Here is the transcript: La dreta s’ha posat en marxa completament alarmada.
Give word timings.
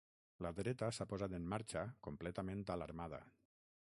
La 0.45 0.51
dreta 0.59 0.87
s’ha 0.97 1.07
posat 1.11 1.35
en 1.39 1.45
marxa 1.53 1.85
completament 2.09 2.65
alarmada. 2.77 3.21